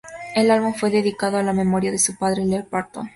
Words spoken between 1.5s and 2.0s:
memoria de